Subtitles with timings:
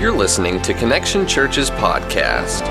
[0.00, 2.64] You're listening to Connection Church's podcast.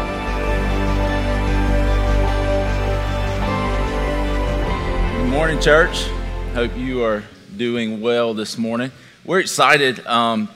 [5.15, 6.07] Good morning, church.
[6.55, 7.23] Hope you are
[7.55, 8.91] doing well this morning.
[9.25, 10.49] We're excited, um,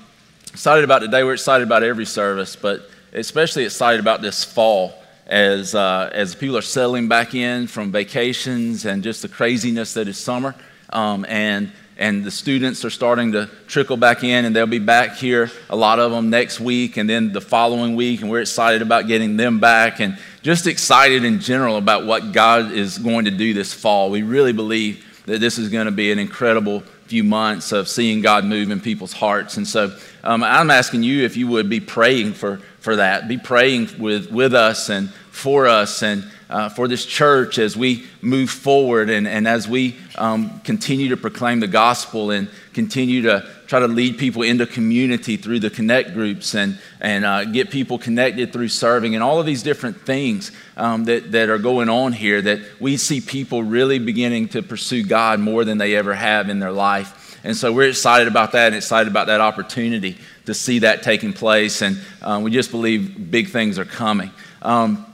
[0.52, 1.24] excited about today.
[1.24, 4.96] We're excited about every service, but especially excited about this fall
[5.28, 10.08] as uh, as people are settling back in from vacations and just the craziness that
[10.08, 10.56] is summer.
[10.92, 15.16] Um, and and the students are starting to trickle back in, and they'll be back
[15.16, 18.82] here, a lot of them next week, and then the following week, and we're excited
[18.82, 23.32] about getting them back, and just excited in general about what God is going to
[23.32, 24.10] do this fall.
[24.10, 28.22] We really believe that this is going to be an incredible few months of seeing
[28.22, 29.58] God move in people's hearts.
[29.58, 33.38] And so um, I'm asking you if you would be praying for, for that, be
[33.38, 38.48] praying with, with us and for us and uh, for this church as we move
[38.48, 43.80] forward and, and as we um, continue to proclaim the gospel and continue to try
[43.80, 48.54] to lead people into community through the connect groups and, and uh, get people connected
[48.54, 52.40] through serving and all of these different things um, that, that are going on here
[52.40, 56.60] that we see people really beginning to pursue God more than they ever have in
[56.60, 57.40] their life.
[57.44, 61.34] And so we're excited about that and excited about that opportunity to see that taking
[61.34, 61.82] place.
[61.82, 64.30] And uh, we just believe big things are coming.
[64.62, 65.08] Um,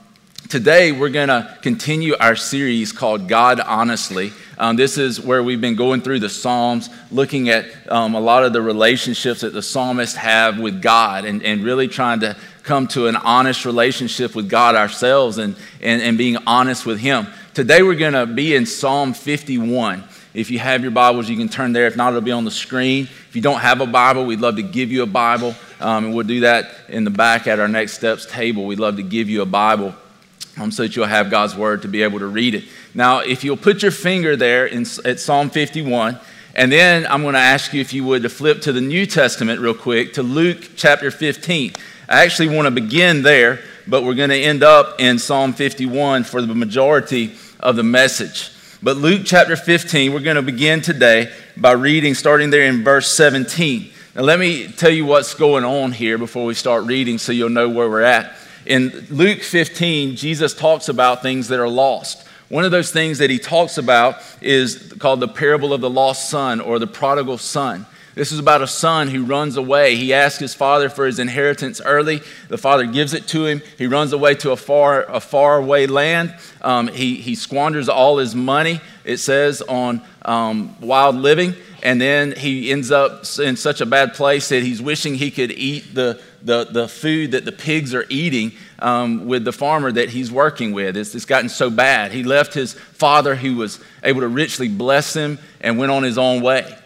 [0.50, 4.32] Today, we're going to continue our series called God Honestly.
[4.58, 8.42] Um, this is where we've been going through the Psalms, looking at um, a lot
[8.42, 12.88] of the relationships that the psalmists have with God, and, and really trying to come
[12.88, 17.28] to an honest relationship with God ourselves and, and, and being honest with Him.
[17.54, 20.02] Today, we're going to be in Psalm 51.
[20.34, 21.86] If you have your Bibles, you can turn there.
[21.86, 23.04] If not, it'll be on the screen.
[23.04, 25.54] If you don't have a Bible, we'd love to give you a Bible.
[25.78, 28.66] Um, and we'll do that in the back at our Next Steps table.
[28.66, 29.94] We'd love to give you a Bible
[30.60, 32.64] um, so that you'll have God's word to be able to read it.
[32.94, 36.18] Now, if you'll put your finger there in, at Psalm 51,
[36.54, 39.06] and then I'm going to ask you if you would to flip to the New
[39.06, 41.72] Testament real quick to Luke chapter 15.
[42.08, 46.24] I actually want to begin there, but we're going to end up in Psalm 51
[46.24, 48.50] for the majority of the message.
[48.82, 53.10] But Luke chapter 15, we're going to begin today by reading, starting there in verse
[53.14, 53.90] 17.
[54.14, 57.48] Now, let me tell you what's going on here before we start reading so you'll
[57.48, 58.34] know where we're at.
[58.66, 62.26] In Luke 15, Jesus talks about things that are lost.
[62.48, 66.28] One of those things that he talks about is called the parable of the lost
[66.28, 67.86] son or the prodigal son.
[68.14, 69.94] This is about a son who runs away.
[69.94, 72.22] He asks his father for his inheritance early.
[72.48, 73.62] The father gives it to him.
[73.78, 76.34] He runs away to a far, a far away land.
[76.60, 81.54] Um, he, he squanders all his money, it says, on um, wild living.
[81.82, 85.52] And then he ends up in such a bad place that he's wishing he could
[85.52, 90.10] eat the, the, the food that the pigs are eating um, with the farmer that
[90.10, 90.96] he's working with.
[90.96, 92.12] It's, it's gotten so bad.
[92.12, 96.18] He left his father, who was able to richly bless him, and went on his
[96.18, 96.76] own way.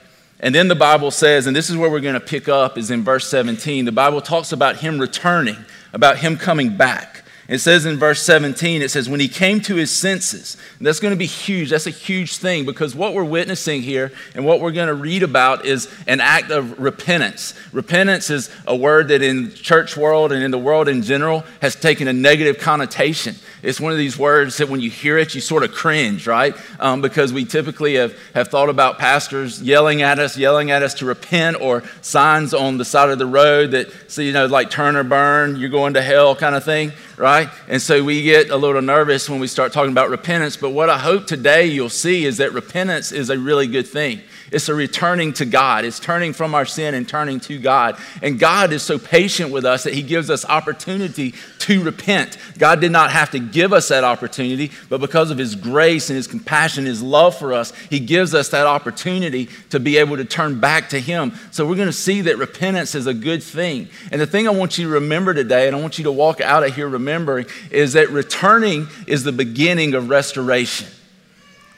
[0.41, 2.91] And then the Bible says, and this is where we're going to pick up, is
[2.91, 3.84] in verse 17.
[3.84, 5.56] The Bible talks about him returning,
[5.92, 7.23] about him coming back.
[7.49, 10.56] It says in verse 17, it says, when he came to his senses.
[10.81, 11.71] That's going to be huge.
[11.71, 15.22] That's a huge thing because what we're witnessing here and what we're going to read
[15.22, 17.54] about is an act of repentance.
[17.72, 21.75] Repentance is a word that in church world and in the world in general has
[21.75, 23.34] taken a negative connotation.
[23.62, 26.54] It's one of these words that when you hear it, you sort of cringe, right?
[26.78, 30.94] Um, because we typically have, have thought about pastors yelling at us, yelling at us
[30.94, 34.71] to repent, or signs on the side of the road that, so, you know, like
[34.71, 37.48] turn or burn, you're going to hell kind of thing, right?
[37.69, 40.56] And so we get a little nervous when we start talking about repentance.
[40.56, 44.20] But what I hope today you'll see is that repentance is a really good thing.
[44.53, 45.84] It's a returning to God.
[45.84, 47.97] It's turning from our sin and turning to God.
[48.22, 52.37] And God is so patient with us that He gives us opportunity to repent.
[52.59, 56.16] God did not have to give us that opportunity, but because of His grace and
[56.16, 60.25] His compassion, His love for us, He gives us that opportunity to be able to
[60.25, 61.33] turn back to Him.
[61.50, 63.88] So we're going to see that repentance is a good thing.
[64.12, 66.41] And the thing I want you to remember today, and I want you to walk
[66.41, 70.88] out of here remembering, is that returning is the beginning of restoration.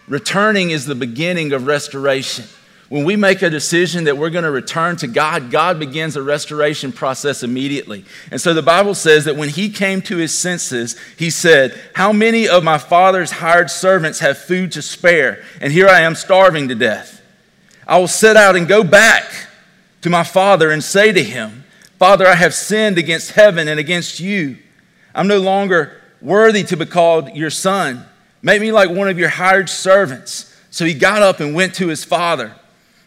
[0.08, 2.44] Returning is the beginning of restoration.
[2.88, 6.22] When we make a decision that we're going to return to God, God begins a
[6.22, 8.04] restoration process immediately.
[8.30, 12.12] And so the Bible says that when he came to his senses, he said, How
[12.12, 15.42] many of my father's hired servants have food to spare?
[15.60, 17.20] And here I am starving to death.
[17.88, 19.24] I will set out and go back
[20.02, 21.64] to my father and say to him,
[21.98, 24.58] Father, I have sinned against heaven and against you.
[25.12, 28.04] I'm no longer worthy to be called your son.
[28.42, 30.54] Make me like one of your hired servants.
[30.70, 32.54] So he got up and went to his father.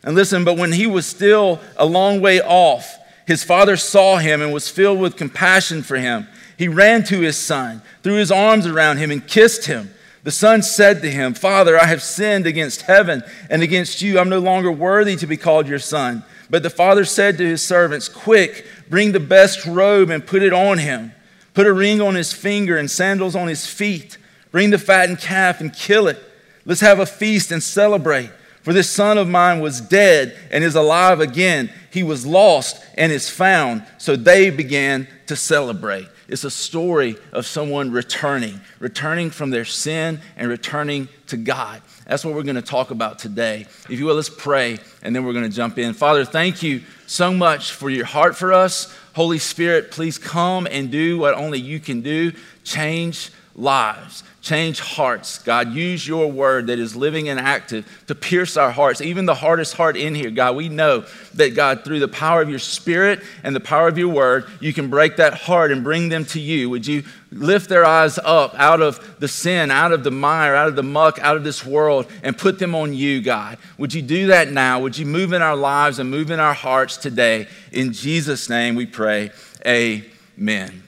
[0.04, 2.98] And listen, but when he was still a long way off,
[3.28, 6.28] his father saw him and was filled with compassion for him.
[6.57, 9.94] He ran to his son, threw his arms around him, and kissed him.
[10.24, 14.19] The son said to him, Father, I have sinned against heaven and against you.
[14.19, 16.24] I'm no longer worthy to be called your son.
[16.50, 20.52] But the father said to his servants, Quick, Bring the best robe and put it
[20.52, 21.13] on him.
[21.54, 24.18] Put a ring on his finger and sandals on his feet.
[24.52, 26.18] Bring the fattened calf and kill it.
[26.66, 28.31] Let's have a feast and celebrate.
[28.69, 31.71] For this son of mine was dead and is alive again.
[31.89, 33.83] He was lost and is found.
[33.98, 36.07] So they began to celebrate.
[36.27, 41.81] It's a story of someone returning, returning from their sin and returning to God.
[42.06, 43.62] That's what we're going to talk about today.
[43.89, 45.94] If you will, let's pray and then we're going to jump in.
[45.95, 48.95] Father, thank you so much for your heart for us.
[49.16, 52.33] Holy Spirit, please come and do what only you can do
[52.63, 54.24] change lives.
[54.41, 55.39] Change hearts.
[55.39, 59.36] God, use your word that is living and active to pierce our hearts, even the
[59.36, 60.31] hardest heart in here.
[60.31, 63.97] God, we know that, God, through the power of your spirit and the power of
[63.97, 66.69] your word, you can break that heart and bring them to you.
[66.69, 67.03] Would you
[67.33, 70.83] lift their eyes up out of the sin, out of the mire, out of the
[70.83, 73.57] muck, out of this world, and put them on you, God?
[73.77, 74.80] Would you do that now?
[74.80, 77.50] Would you move in our lives and move in our hearts today?
[77.74, 79.31] In Jesus' name we pray.
[79.68, 80.83] Amen.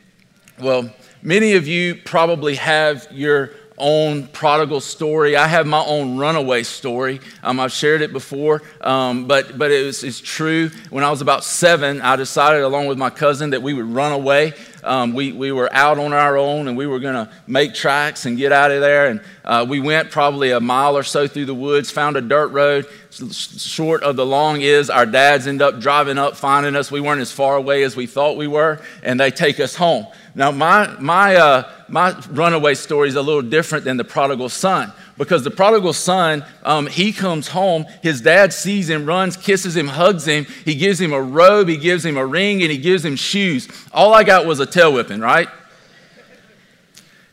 [0.57, 0.89] Well,
[1.23, 5.35] Many of you probably have your own prodigal story.
[5.35, 7.19] I have my own runaway story.
[7.43, 10.69] Um, I've shared it before, um, but, but it was, it's true.
[10.89, 14.11] When I was about seven, I decided, along with my cousin, that we would run
[14.11, 14.53] away.
[14.83, 18.25] Um, we, we were out on our own and we were going to make tracks
[18.25, 19.07] and get out of there.
[19.07, 22.47] And uh, we went probably a mile or so through the woods, found a dirt
[22.47, 22.85] road.
[23.11, 26.91] Short of the long is our dads end up driving up, finding us.
[26.91, 30.07] We weren't as far away as we thought we were, and they take us home.
[30.33, 34.93] Now, my, my, uh, my runaway story is a little different than the prodigal son
[35.21, 39.85] because the prodigal son, um, he comes home, his dad sees him, runs, kisses him,
[39.85, 43.05] hugs him, he gives him a robe, he gives him a ring, and he gives
[43.05, 43.67] him shoes.
[43.93, 45.47] All I got was a tail whipping, right?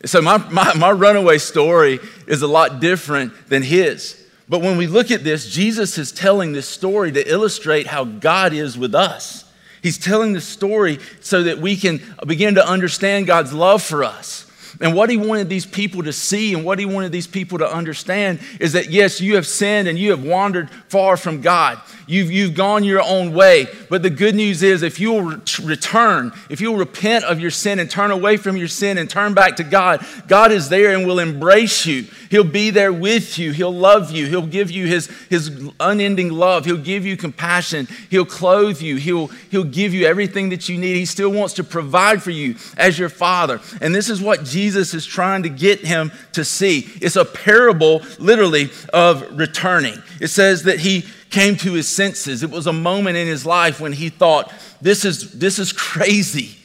[0.04, 4.22] So, my, my, my runaway story is a lot different than his.
[4.50, 8.52] But when we look at this, Jesus is telling this story to illustrate how God
[8.52, 9.50] is with us.
[9.82, 14.44] He's telling the story so that we can begin to understand God's love for us.
[14.80, 17.70] And what he wanted these people to see and what he wanted these people to
[17.70, 21.80] understand is that, yes, you have sinned and you have wandered far from God.
[22.08, 23.66] You've, you've gone your own way.
[23.90, 27.78] But the good news is, if you will return, if you'll repent of your sin
[27.78, 31.06] and turn away from your sin and turn back to God, God is there and
[31.06, 32.06] will embrace you.
[32.30, 33.52] He'll be there with you.
[33.52, 34.26] He'll love you.
[34.26, 36.64] He'll give you his, his unending love.
[36.64, 37.86] He'll give you compassion.
[38.10, 38.96] He'll clothe you.
[38.96, 40.96] He'll, he'll give you everything that you need.
[40.96, 43.60] He still wants to provide for you as your father.
[43.82, 46.88] And this is what Jesus is trying to get him to see.
[47.02, 50.02] It's a parable, literally, of returning.
[50.20, 52.42] It says that he came to his senses.
[52.42, 56.56] It was a moment in his life when he thought, this is, this is crazy.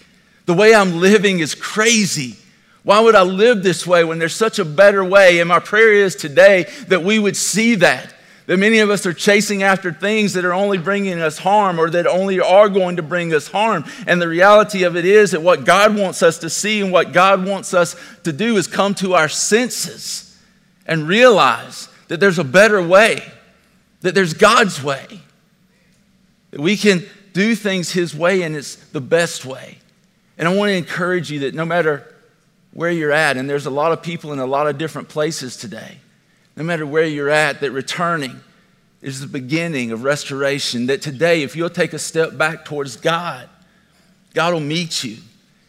[0.46, 2.38] The way I'm living is crazy.
[2.84, 5.40] Why would I live this way when there's such a better way?
[5.40, 8.14] And my prayer is today that we would see that.
[8.46, 11.90] That many of us are chasing after things that are only bringing us harm or
[11.92, 13.86] that only are going to bring us harm.
[14.06, 17.14] And the reality of it is that what God wants us to see and what
[17.14, 20.38] God wants us to do is come to our senses
[20.86, 23.24] and realize that there's a better way,
[24.04, 25.20] that there's God's way,
[26.52, 27.04] that we can
[27.34, 29.80] do things His way and it's the best way.
[30.38, 32.08] And I want to encourage you that no matter
[32.74, 35.58] where you're at, and there's a lot of people in a lot of different places
[35.58, 35.98] today,
[36.56, 38.40] no matter where you're at, that returning
[39.02, 40.88] is the beginning of restoration.
[40.88, 43.50] That today, if you'll take a step back towards God,
[44.34, 45.18] God will meet you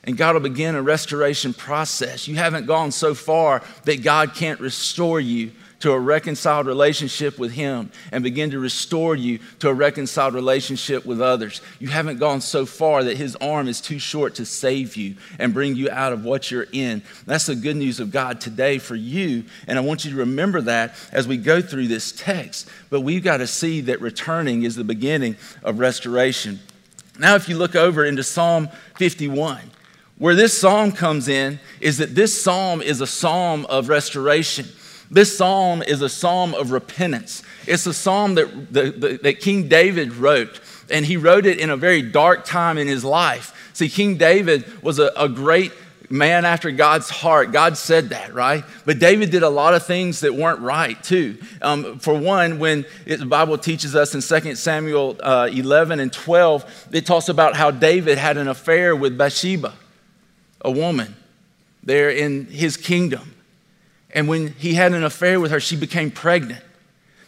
[0.05, 2.29] and God will begin a restoration process.
[2.29, 5.53] You haven't gone so far that God can't restore you
[5.85, 11.05] to a reconciled relationship with Him and begin to restore you to a reconciled relationship
[11.05, 11.61] with others.
[11.79, 15.53] You haven't gone so far that His arm is too short to save you and
[15.53, 17.03] bring you out of what you're in.
[17.27, 19.45] That's the good news of God today for you.
[19.69, 22.67] And I want you to remember that as we go through this text.
[22.89, 26.61] But we've got to see that returning is the beginning of restoration.
[27.19, 29.61] Now, if you look over into Psalm 51,
[30.17, 34.67] where this psalm comes in is that this psalm is a psalm of restoration.
[35.15, 37.45] This psalm is a psalm of repentance.
[37.69, 41.77] It's a psalm that, that, that King David wrote, and he wrote it in a
[41.77, 43.71] very dark time in his life.
[43.75, 45.71] See, King David was a, a great
[46.11, 47.53] man after God's heart.
[47.53, 48.65] God said that, right?
[48.85, 51.39] But David did a lot of things that weren't right, too.
[51.63, 56.13] Um, for one, when it, the Bible teaches us in 2 Samuel uh, 11 and
[56.13, 59.75] 12, it talks about how David had an affair with Bathsheba,
[60.63, 61.15] a woman
[61.85, 63.34] there in his kingdom.
[64.15, 66.63] And when he had an affair with her, she became pregnant.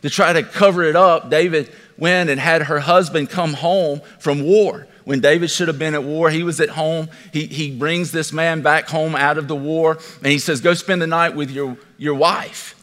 [0.03, 4.43] To try to cover it up, David went and had her husband come home from
[4.43, 4.87] war.
[5.05, 7.09] When David should have been at war, he was at home.
[7.33, 10.75] He, he brings this man back home out of the war and he says, Go
[10.75, 12.75] spend the night with your, your wife.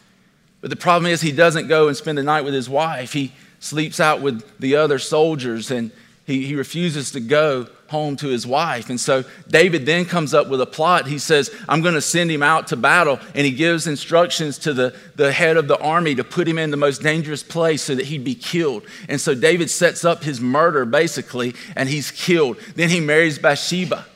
[0.60, 3.12] But the problem is, he doesn't go and spend the night with his wife.
[3.12, 5.90] He sleeps out with the other soldiers and
[6.26, 8.90] He, he refuses to go home to his wife.
[8.90, 11.06] And so David then comes up with a plot.
[11.06, 13.20] He says, I'm going to send him out to battle.
[13.34, 16.70] And he gives instructions to the, the head of the army to put him in
[16.70, 18.84] the most dangerous place so that he'd be killed.
[19.08, 22.58] And so David sets up his murder, basically, and he's killed.
[22.74, 24.06] Then he marries Bathsheba.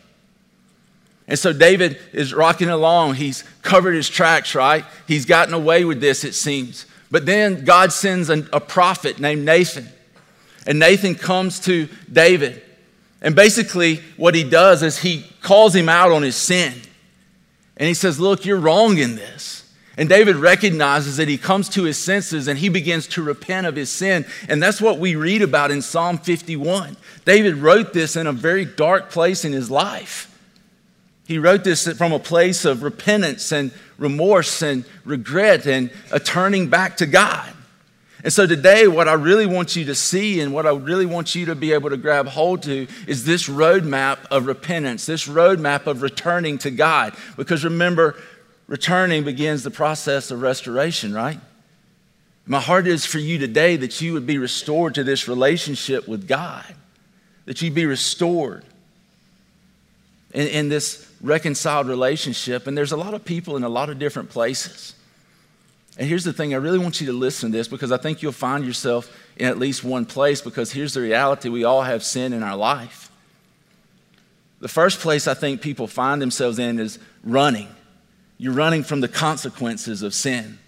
[1.29, 3.15] And so David is rocking along.
[3.15, 4.85] He's covered his tracks, right?
[5.07, 6.87] He's gotten away with this, it seems.
[7.11, 9.89] But then God sends a, a prophet named Nathan.
[10.67, 12.63] And Nathan comes to David.
[13.21, 16.73] And basically, what he does is he calls him out on his sin.
[17.77, 19.73] And he says, Look, you're wrong in this.
[19.97, 23.75] And David recognizes that he comes to his senses and he begins to repent of
[23.75, 24.25] his sin.
[24.49, 26.97] And that's what we read about in Psalm 51.
[27.25, 30.33] David wrote this in a very dark place in his life.
[31.27, 36.69] He wrote this from a place of repentance and remorse and regret and a turning
[36.69, 37.53] back to God.
[38.25, 41.37] And so today, what I really want you to see and what I really want
[41.37, 45.87] you to be able to grab hold to is this roadmap of repentance, this roadmap
[45.87, 47.15] of returning to God.
[47.37, 48.17] Because remember,
[48.67, 51.39] returning begins the process of restoration, right?
[52.45, 56.27] My heart is for you today that you would be restored to this relationship with
[56.27, 56.65] God,
[57.45, 58.65] that you'd be restored
[60.33, 62.67] in, in this reconciled relationship.
[62.67, 64.95] And there's a lot of people in a lot of different places.
[65.99, 68.23] And here's the thing I really want you to listen to this because I think
[68.23, 72.05] you'll find yourself in at least one place because here's the reality we all have
[72.05, 73.11] sin in our life.
[74.61, 77.69] The first place I think people find themselves in is running.
[78.39, 80.61] You're running from the consequences of sin.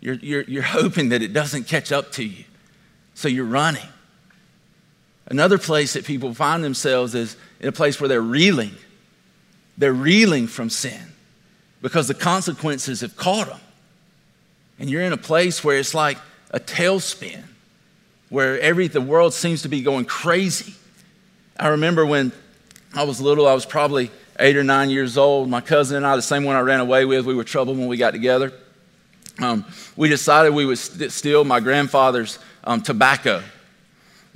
[0.00, 2.44] You're, you're, you're hoping that it doesn't catch up to you.
[3.14, 3.88] So you're running.
[5.26, 8.74] Another place that people find themselves is in a place where they're reeling.
[9.78, 11.00] They're reeling from sin
[11.80, 13.60] because the consequences have caught them
[14.78, 16.18] and you're in a place where it's like
[16.50, 17.42] a tailspin,
[18.28, 20.74] where every the world seems to be going crazy.
[21.58, 22.32] I remember when
[22.94, 25.48] I was little, I was probably eight or nine years old.
[25.48, 27.88] My cousin and I, the same one I ran away with, we were troubled when
[27.88, 28.52] we got together.
[29.38, 29.64] Um,
[29.96, 33.42] we decided we would st- steal my grandfather's um, tobacco.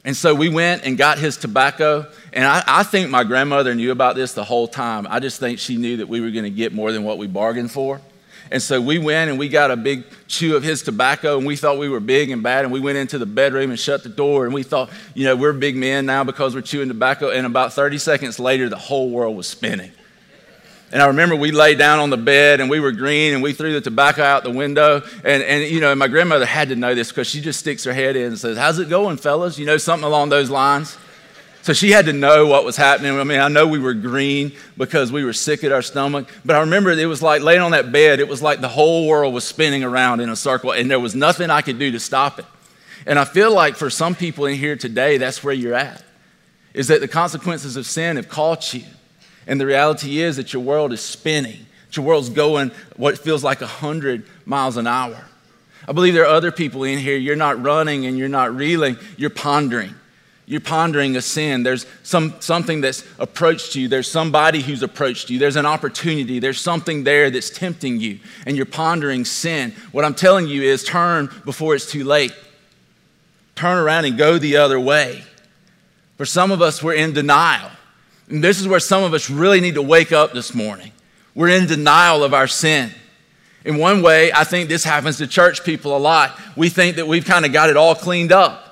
[0.05, 2.07] And so we went and got his tobacco.
[2.33, 5.07] And I, I, think my grandmother knew about this the whole time.
[5.11, 7.27] I just think she knew that we were going to get more than what we
[7.27, 8.01] bargained for.
[8.51, 11.57] And so we went and we got a big chew of his tobacco, and we
[11.57, 12.65] thought we were big and bad.
[12.65, 15.35] And we went into the bedroom and shut the door, and we thought, you know,
[15.35, 17.31] we're big men now because we're chewing tobacco.
[17.31, 19.93] And about 30 seconds later, the whole world was spinning.
[20.93, 23.53] And I remember we lay down on the bed and we were green and we
[23.53, 25.03] threw the tobacco out the window.
[25.25, 27.93] And, and you know, my grandmother had to know this because she just sticks her
[27.93, 29.59] head in and says, How's it going, fellas?
[29.59, 30.97] You know, something along those lines.
[31.67, 33.19] So she had to know what was happening.
[33.19, 36.55] I mean, I know we were green because we were sick at our stomach, but
[36.55, 39.35] I remember it was like laying on that bed, it was like the whole world
[39.35, 42.39] was spinning around in a circle, and there was nothing I could do to stop
[42.39, 42.45] it.
[43.05, 46.05] And I feel like for some people in here today, that's where you're at,
[46.73, 48.85] is that the consequences of sin have caught you.
[49.49, 53.43] And the reality is that your world is spinning, that your world's going what feels
[53.43, 55.19] like 100 miles an hour.
[55.89, 58.99] I believe there are other people in here, you're not running and you're not reeling,
[59.17, 59.97] you're pondering
[60.47, 61.65] you're pondering a sin.
[61.65, 63.89] There's some, something that's approached you.
[63.89, 65.41] There's somebody who's approached you.
[65.41, 66.39] There's an opportunity.
[66.39, 69.75] There's something there that's tempting you, and you're pondering sin.
[69.91, 72.33] What I'm telling you is turn before it's too late.
[73.57, 75.25] Turn around and go the other way.
[76.17, 77.71] For some of us, we're in denial.
[78.29, 80.93] And this is where some of us really need to wake up this morning.
[81.35, 82.93] We're in denial of our sin.
[83.65, 86.39] In one way, I think this happens to church people a lot.
[86.57, 88.66] We think that we've kind of got it all cleaned up.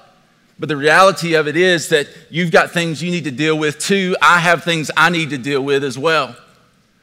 [0.59, 3.79] But the reality of it is that you've got things you need to deal with
[3.79, 4.17] too.
[4.23, 6.37] I have things I need to deal with as well.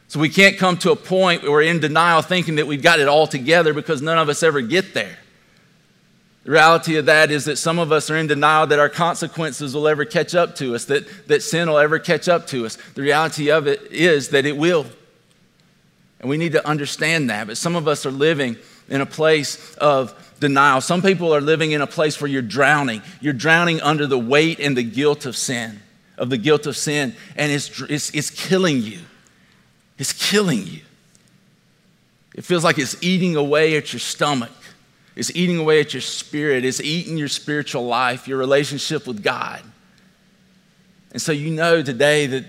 [0.08, 3.00] So we can't come to a point where we're in denial thinking that we've got
[3.00, 5.18] it all together because none of us ever get there.
[6.44, 9.76] The reality of that is that some of us are in denial that our consequences
[9.76, 12.78] will ever catch up to us, that, that sin will ever catch up to us.
[12.96, 14.86] The reality of it is that it will.
[16.20, 17.48] And we need to understand that.
[17.48, 18.58] But some of us are living
[18.90, 20.82] in a place of denial.
[20.82, 23.02] Some people are living in a place where you're drowning.
[23.22, 25.80] You're drowning under the weight and the guilt of sin,
[26.18, 29.00] of the guilt of sin, and it's, it's, it's killing you.
[29.98, 30.82] It's killing you.
[32.36, 34.52] It feels like it's eating away at your stomach.
[35.16, 36.66] It's eating away at your spirit.
[36.66, 39.62] It's eating your spiritual life, your relationship with God.
[41.12, 42.46] And so you know today that,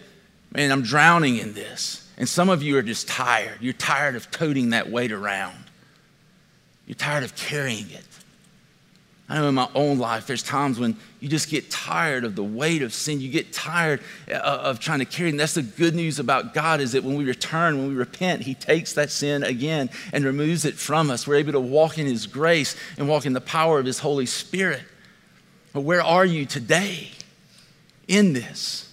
[0.52, 2.08] man, I'm drowning in this.
[2.16, 3.58] And some of you are just tired.
[3.61, 5.56] You're tired of toting that weight around.
[6.86, 8.04] You're tired of carrying it.
[9.28, 12.44] I know in my own life, there's times when you just get tired of the
[12.44, 13.20] weight of sin.
[13.20, 15.32] You get tired uh, of trying to carry it.
[15.32, 18.42] And that's the good news about God is that when we return, when we repent,
[18.42, 21.26] He takes that sin again and removes it from us.
[21.26, 24.26] We're able to walk in His grace and walk in the power of His Holy
[24.26, 24.82] Spirit.
[25.72, 27.12] But where are you today?
[28.08, 28.90] in this?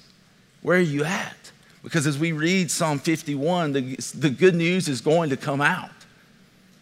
[0.62, 1.36] Where are you at?
[1.84, 5.92] Because as we read Psalm 51, the, the good news is going to come out.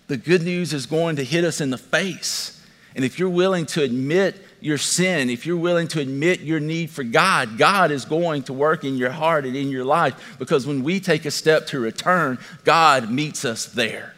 [0.08, 2.54] The good news is going to hit us in the face.
[2.96, 6.90] And if you're willing to admit your sin, if you're willing to admit your need
[6.90, 10.66] for God, God is going to work in your heart and in your life because
[10.66, 14.16] when we take a step to return, God meets us there.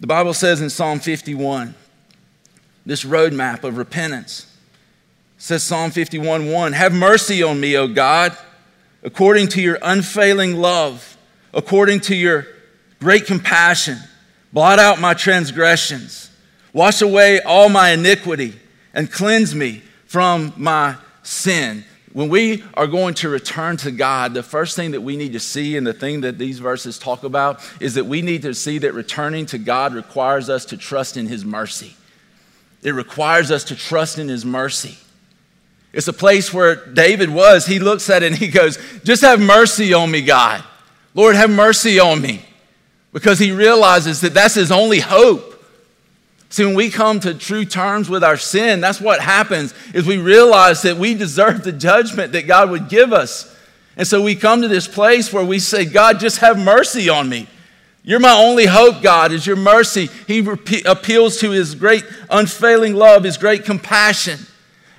[0.00, 1.74] The Bible says in Psalm 51,
[2.84, 4.52] this roadmap of repentance,
[5.36, 8.36] says Psalm 51 1, Have mercy on me, O God,
[9.02, 11.16] according to your unfailing love,
[11.52, 12.46] according to your
[13.00, 13.98] great compassion.
[14.52, 16.28] Blot out my transgressions
[16.72, 18.54] Wash away all my iniquity
[18.92, 21.84] and cleanse me from my sin.
[22.12, 25.40] When we are going to return to God, the first thing that we need to
[25.40, 28.78] see, and the thing that these verses talk about, is that we need to see
[28.78, 31.96] that returning to God requires us to trust in His mercy.
[32.82, 34.96] It requires us to trust in His mercy.
[35.92, 37.66] It's a place where David was.
[37.66, 40.62] He looks at it and he goes, Just have mercy on me, God.
[41.14, 42.44] Lord, have mercy on me.
[43.12, 45.54] Because he realizes that that's his only hope.
[46.50, 50.16] See, when we come to true terms with our sin, that's what happens is we
[50.16, 53.54] realize that we deserve the judgment that God would give us.
[53.96, 57.28] And so we come to this place where we say, God, just have mercy on
[57.28, 57.48] me.
[58.02, 60.08] You're my only hope, God, is your mercy.
[60.26, 64.38] He rep- appeals to his great unfailing love, his great compassion.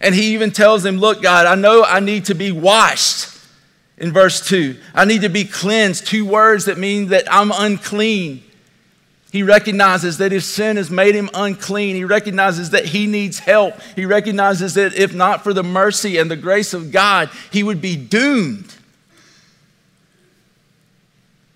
[0.01, 3.38] And he even tells him, Look, God, I know I need to be washed
[3.99, 4.77] in verse 2.
[4.95, 6.07] I need to be cleansed.
[6.07, 8.43] Two words that mean that I'm unclean.
[9.31, 11.95] He recognizes that his sin has made him unclean.
[11.95, 13.79] He recognizes that he needs help.
[13.95, 17.81] He recognizes that if not for the mercy and the grace of God, he would
[17.81, 18.73] be doomed.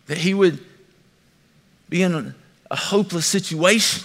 [0.06, 0.60] That he would
[1.90, 2.36] be in
[2.70, 4.04] a, hopeless situation.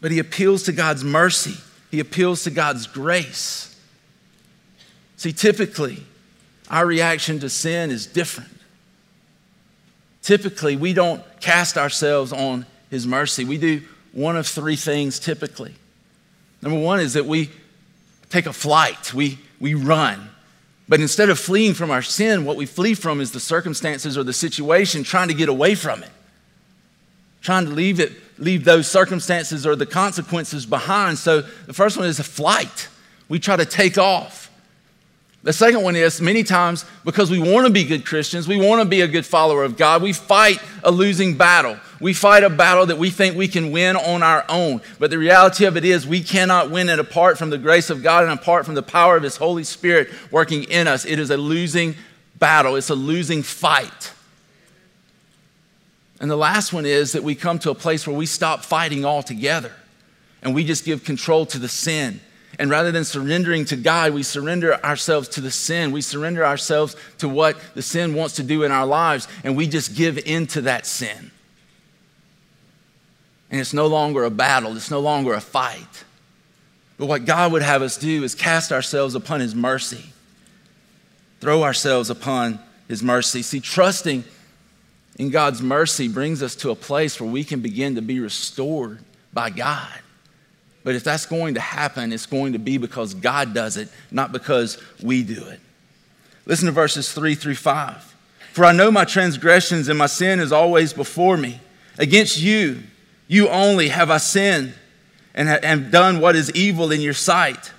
[0.00, 1.56] But he appeals to God's mercy,
[1.90, 3.78] he appeals to God's grace.
[5.18, 6.02] See, typically,
[6.68, 8.50] our reaction to sin is different
[10.26, 13.44] typically we don't cast ourselves on his mercy.
[13.44, 15.72] We do one of three things typically.
[16.60, 17.48] Number one is that we
[18.28, 20.28] take a flight, we, we run.
[20.88, 24.24] But instead of fleeing from our sin, what we flee from is the circumstances or
[24.24, 26.10] the situation, trying to get away from it,
[27.40, 31.18] trying to leave it, leave those circumstances or the consequences behind.
[31.18, 32.88] So the first one is a flight.
[33.28, 34.50] We try to take off.
[35.46, 38.82] The second one is many times because we want to be good Christians, we want
[38.82, 41.78] to be a good follower of God, we fight a losing battle.
[42.00, 44.80] We fight a battle that we think we can win on our own.
[44.98, 48.02] But the reality of it is, we cannot win it apart from the grace of
[48.02, 51.04] God and apart from the power of His Holy Spirit working in us.
[51.04, 51.94] It is a losing
[52.34, 54.12] battle, it's a losing fight.
[56.18, 59.04] And the last one is that we come to a place where we stop fighting
[59.04, 59.70] altogether
[60.42, 62.20] and we just give control to the sin
[62.58, 65.92] and rather than surrendering to God, we surrender ourselves to the sin.
[65.92, 69.66] We surrender ourselves to what the sin wants to do in our lives, and we
[69.66, 71.30] just give into that sin.
[73.50, 76.04] And it's no longer a battle, it's no longer a fight.
[76.98, 80.06] But what God would have us do is cast ourselves upon His mercy,
[81.40, 83.42] throw ourselves upon His mercy.
[83.42, 84.24] See, trusting
[85.18, 89.00] in God's mercy brings us to a place where we can begin to be restored
[89.32, 90.00] by God.
[90.86, 94.30] But if that's going to happen, it's going to be because God does it, not
[94.30, 95.58] because we do it.
[96.46, 98.14] Listen to verses 3 through 5.
[98.52, 101.58] For I know my transgressions and my sin is always before me.
[101.98, 102.84] Against you,
[103.26, 104.74] you only have I sinned
[105.34, 107.72] and have done what is evil in your sight.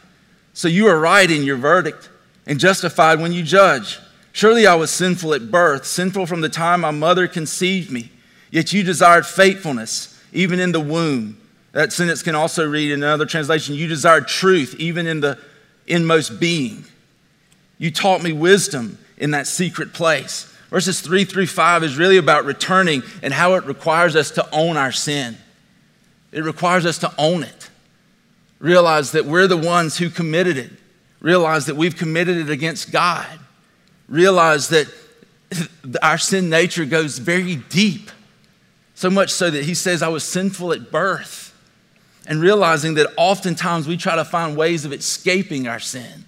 [0.51, 2.09] So you are right in your verdict
[2.45, 3.99] and justified when you judge.
[4.33, 8.11] Surely I was sinful at birth, sinful from the time my mother conceived me.
[8.51, 11.37] Yet you desired faithfulness, even in the womb.
[11.77, 15.37] That sentence can also read in another translation You desired truth even in the
[15.85, 16.85] inmost being.
[17.77, 20.51] You taught me wisdom in that secret place.
[20.71, 24.75] Verses 3 through 5 is really about returning and how it requires us to own
[24.75, 25.37] our sin.
[26.31, 27.69] It requires us to own it.
[28.57, 30.71] Realize that we're the ones who committed it.
[31.19, 33.27] Realize that we've committed it against God.
[34.09, 34.87] Realize that
[36.01, 38.09] our sin nature goes very deep.
[38.95, 41.46] So much so that he says, I was sinful at birth
[42.27, 46.25] and realizing that oftentimes we try to find ways of escaping our sin.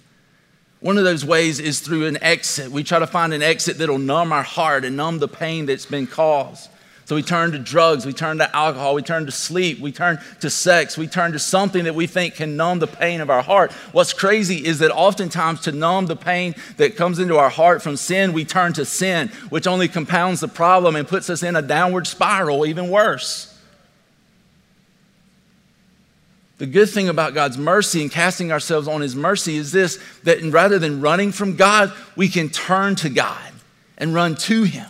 [0.80, 2.70] One of those ways is through an exit.
[2.70, 5.84] We try to find an exit that'll numb our heart and numb the pain that's
[5.84, 6.70] been caused.
[7.04, 10.20] So we turn to drugs, we turn to alcohol, we turn to sleep, we turn
[10.42, 13.42] to sex, we turn to something that we think can numb the pain of our
[13.42, 13.72] heart.
[13.90, 17.96] What's crazy is that oftentimes to numb the pain that comes into our heart from
[17.96, 21.62] sin, we turn to sin, which only compounds the problem and puts us in a
[21.62, 23.49] downward spiral, even worse.
[26.60, 30.42] The good thing about God's mercy and casting ourselves on His mercy is this that
[30.42, 33.50] rather than running from God, we can turn to God
[33.96, 34.86] and run to Him.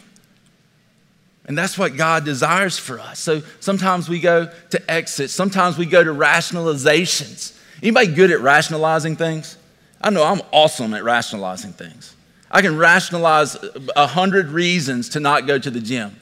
[1.45, 3.21] And that's what God desires for us.
[3.21, 7.57] So sometimes we go to exits, sometimes we go to rationalizations.
[7.81, 9.57] Anybody good at rationalizing things?
[10.01, 12.17] I know I'm awesome at rationalizing things.
[12.51, 13.57] I can rationalize
[13.95, 16.17] a hundred reasons to not go to the gym,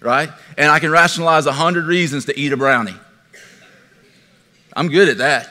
[0.00, 0.28] right?
[0.58, 2.96] And I can rationalize a hundred reasons to eat a brownie.
[4.74, 5.50] I'm good at that.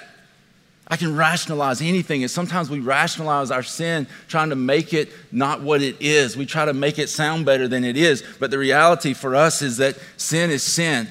[0.88, 2.24] I can rationalize anything.
[2.24, 6.36] And sometimes we rationalize our sin trying to make it not what it is.
[6.36, 8.24] We try to make it sound better than it is.
[8.40, 11.08] But the reality for us is that sin is sin.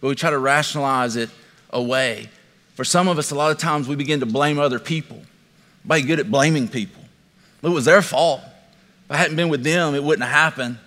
[0.00, 1.30] But we try to rationalize it
[1.70, 2.28] away.
[2.74, 5.22] For some of us, a lot of times we begin to blame other people.
[5.84, 7.02] By good at blaming people.
[7.62, 8.42] It was their fault.
[9.06, 10.78] If I hadn't been with them, it wouldn't have happened.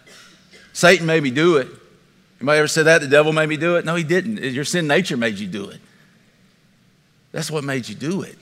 [0.73, 1.67] Satan made me do it.
[2.39, 3.01] Anybody ever said that?
[3.01, 3.83] The devil made me do it?
[3.83, 4.37] No, he didn't.
[4.37, 5.81] Your sin nature made you do it.
[7.31, 8.37] That's what made you do it.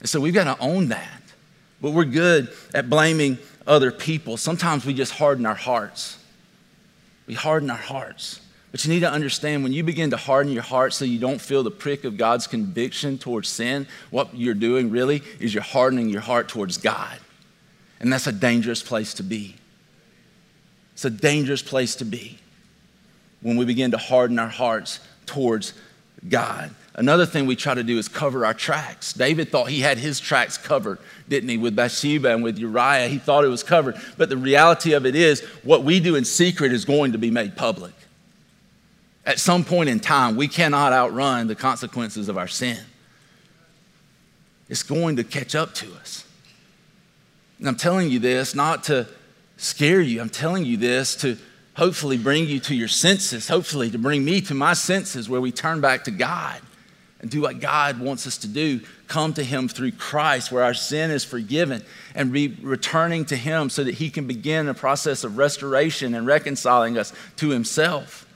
[0.00, 1.22] And so we've got to own that.
[1.80, 4.36] But we're good at blaming other people.
[4.36, 6.18] Sometimes we just harden our hearts.
[7.26, 8.40] We harden our hearts.
[8.72, 11.40] But you need to understand when you begin to harden your heart so you don't
[11.40, 16.08] feel the prick of God's conviction towards sin, what you're doing really is you're hardening
[16.08, 17.18] your heart towards God.
[18.00, 19.56] And that's a dangerous place to be.
[20.92, 22.38] It's a dangerous place to be
[23.40, 25.72] when we begin to harden our hearts towards
[26.28, 26.74] God.
[26.96, 29.12] Another thing we try to do is cover our tracks.
[29.12, 31.58] David thought he had his tracks covered, didn't he?
[31.58, 34.00] With Bathsheba and with Uriah, he thought it was covered.
[34.16, 37.30] But the reality of it is, what we do in secret is going to be
[37.30, 37.92] made public.
[39.26, 42.78] At some point in time, we cannot outrun the consequences of our sin.
[44.70, 46.24] It's going to catch up to us.
[47.58, 49.06] And I'm telling you this not to
[49.58, 51.36] scare you, I'm telling you this to
[51.74, 55.52] hopefully bring you to your senses, hopefully to bring me to my senses where we
[55.52, 56.62] turn back to God
[57.26, 58.80] and do what God wants us to do.
[59.08, 61.82] Come to Him through Christ, where our sin is forgiven,
[62.14, 66.24] and be returning to Him so that He can begin a process of restoration and
[66.24, 68.28] reconciling us to Himself.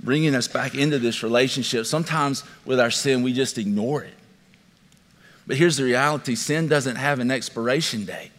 [0.00, 1.84] Bringing us back into this relationship.
[1.84, 4.14] Sometimes with our sin, we just ignore it.
[5.46, 8.32] But here's the reality sin doesn't have an expiration date,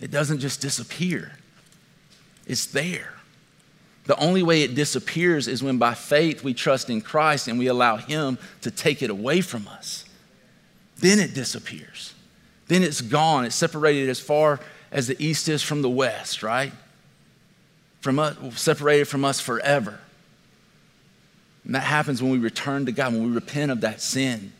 [0.00, 1.30] it doesn't just disappear,
[2.48, 3.14] it's there.
[4.10, 7.68] The only way it disappears is when by faith we trust in Christ and we
[7.68, 10.04] allow Him to take it away from us.
[10.96, 12.12] Then it disappears.
[12.66, 13.44] Then it's gone.
[13.44, 14.58] It's separated as far
[14.90, 16.72] as the east is from the west, right?
[18.00, 20.00] From us, separated from us forever.
[21.64, 24.52] And that happens when we return to God, when we repent of that sin.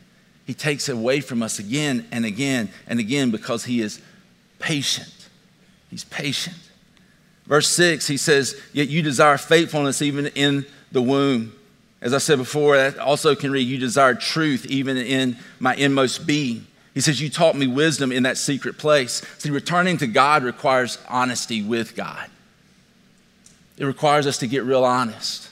[0.47, 4.01] He takes it away from us again and again and again because He is
[4.61, 5.29] patient.
[5.91, 6.70] He's patient.
[7.51, 11.53] Verse 6, he says, Yet you desire faithfulness even in the womb.
[12.01, 16.29] As I said before, that also can read, You desire truth even in my inmost
[16.29, 16.69] being.
[16.95, 19.27] He says, You taught me wisdom in that secret place.
[19.39, 22.31] See, returning to God requires honesty with God,
[23.77, 25.50] it requires us to get real honest.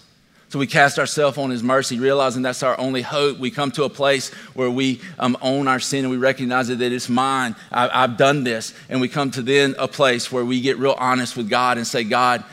[0.48, 3.38] So we cast ourselves on His mercy, realizing that's our only hope.
[3.38, 6.80] We come to a place where we um, own our sin and we recognize that
[6.80, 7.54] it's mine.
[7.70, 8.72] I, I've done this.
[8.88, 11.86] And we come to then a place where we get real honest with God and
[11.86, 12.44] say, God,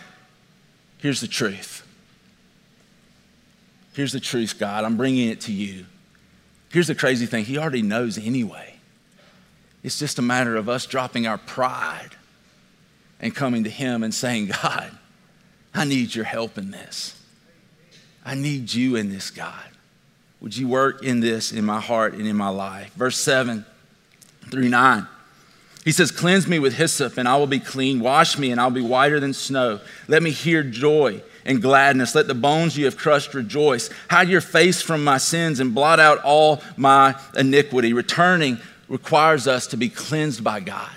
[0.98, 1.88] here's the truth.
[3.94, 4.84] Here's the truth, God.
[4.84, 5.86] I'm bringing it to you.
[6.70, 8.76] Here's the crazy thing He already knows anyway.
[9.84, 12.10] It's just a matter of us dropping our pride
[13.22, 14.92] and coming to Him and saying, God,
[15.74, 17.22] I need your help in this.
[18.26, 19.64] I need you in this, God.
[20.42, 22.92] Would you work in this in my heart and in my life?
[22.96, 23.66] Verse 7
[24.50, 25.08] through 9.
[25.84, 28.00] He says, Cleanse me with hyssop, and I will be clean.
[28.00, 29.80] Wash me, and I'll be whiter than snow.
[30.08, 32.16] Let me hear joy and gladness.
[32.16, 33.92] Let the bones you have crushed rejoice.
[34.10, 37.94] Hide your face from my sins and blot out all my iniquity.
[37.94, 38.58] Returning
[38.90, 40.92] requires us to be cleansed by God.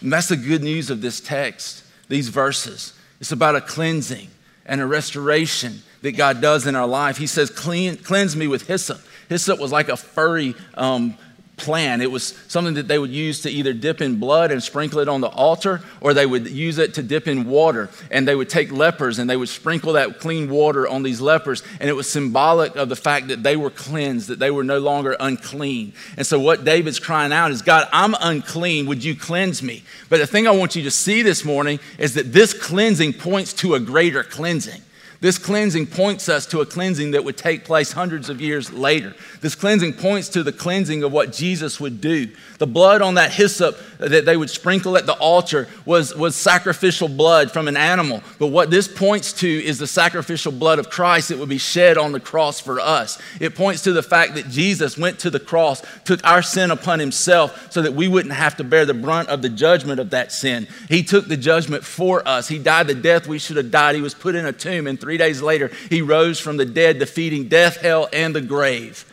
[0.00, 2.92] And that's the good news of this text, these verses.
[3.20, 4.28] It's about a cleansing
[4.66, 7.16] and a restoration that God does in our life.
[7.16, 9.00] He says, Clean, Cleanse me with hyssop.
[9.28, 11.16] Hyssop was like a furry um,
[11.56, 12.02] plant.
[12.02, 15.08] It was something that they would use to either dip in blood and sprinkle it
[15.08, 17.88] on the altar, or they would use it to dip in water.
[18.10, 21.62] And they would take lepers and they would sprinkle that clean water on these lepers.
[21.80, 24.80] And it was symbolic of the fact that they were cleansed, that they were no
[24.80, 25.92] longer unclean.
[26.16, 28.86] And so, what David's crying out is, God, I'm unclean.
[28.86, 29.84] Would you cleanse me?
[30.08, 33.52] But the thing I want you to see this morning is that this cleansing points
[33.54, 34.82] to a greater cleansing
[35.22, 39.14] This cleansing points us to a cleansing that would take place hundreds of years later.
[39.40, 42.26] This cleansing points to the cleansing of what Jesus would do.
[42.62, 47.08] The blood on that hyssop that they would sprinkle at the altar was, was sacrificial
[47.08, 48.22] blood from an animal.
[48.38, 51.98] But what this points to is the sacrificial blood of Christ that would be shed
[51.98, 53.20] on the cross for us.
[53.40, 56.98] It points to the fact that Jesus went to the cross, took our sin upon
[56.98, 60.30] himself so that we wouldn't have to bear the brunt of the judgment of that
[60.30, 60.68] sin.
[60.88, 62.46] He took the judgment for us.
[62.48, 63.96] He died the death we should have died.
[63.96, 66.64] He was put in a tomb, and three Three days later, he rose from the
[66.64, 69.04] dead, defeating death, hell, and the grave.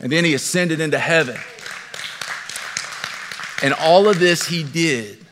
[0.00, 1.36] And then he ascended into heaven.
[3.62, 5.24] And all of this he did,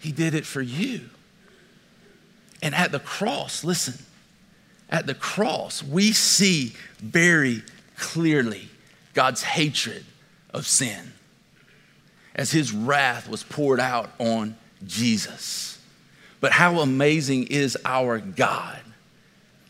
[0.00, 1.00] he did it for you.
[2.62, 4.04] And at the cross, listen,
[4.88, 7.62] at the cross, we see very
[7.96, 8.68] clearly
[9.12, 10.04] God's hatred
[10.52, 11.12] of sin
[12.34, 15.78] as his wrath was poured out on Jesus.
[16.40, 18.80] But how amazing is our God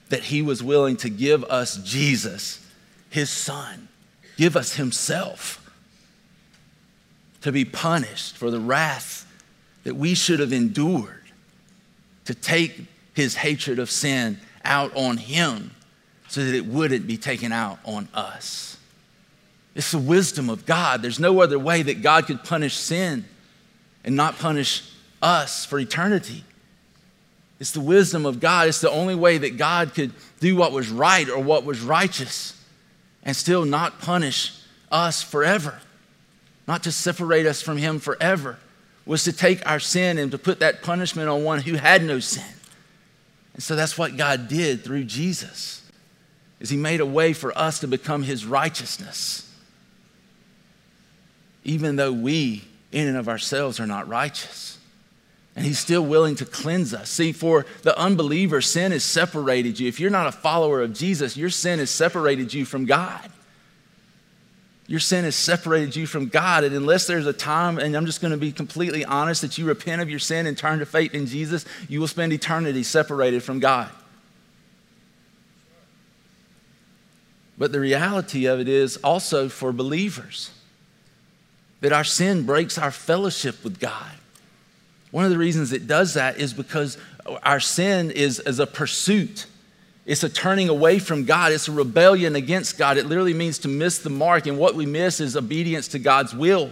[0.08, 2.64] that He was willing to give us Jesus,
[3.10, 3.88] His Son,
[4.36, 5.63] give us Himself
[7.44, 9.30] to be punished for the wrath
[9.84, 11.22] that we should have endured,
[12.24, 15.70] to take His hatred of sin out on Him
[16.26, 18.78] so that it wouldn't be taken out on us.
[19.74, 21.02] It's the wisdom of God.
[21.02, 23.26] There's no other way that God could punish sin
[24.04, 26.44] and not punish us for eternity.
[27.60, 28.68] It's the wisdom of God.
[28.68, 32.58] It's the only way that God could do what was right or what was righteous
[33.22, 34.58] and still not punish
[34.90, 35.78] us forever,
[36.66, 38.58] not to separate us from Him forever,
[39.06, 42.20] was to take our sin and to put that punishment on one who had no
[42.20, 42.44] sin.
[43.52, 45.82] And so that's what God did through Jesus.
[46.60, 49.50] Is he made a way for us to become his righteousness.
[51.62, 54.78] Even though we in and of ourselves are not righteous.
[55.56, 57.10] And he's still willing to cleanse us.
[57.10, 59.86] See, for the unbeliever, sin has separated you.
[59.88, 63.30] If you're not a follower of Jesus, your sin has separated you from God.
[64.86, 66.62] Your sin has separated you from God.
[66.64, 69.64] And unless there's a time, and I'm just going to be completely honest, that you
[69.64, 73.42] repent of your sin and turn to faith in Jesus, you will spend eternity separated
[73.42, 73.90] from God.
[77.56, 80.50] But the reality of it is also for believers
[81.80, 84.10] that our sin breaks our fellowship with God.
[85.12, 86.98] One of the reasons it does that is because
[87.42, 89.46] our sin is, is a pursuit.
[90.06, 91.52] It's a turning away from God.
[91.52, 92.98] It's a rebellion against God.
[92.98, 94.46] It literally means to miss the mark.
[94.46, 96.70] And what we miss is obedience to God's will.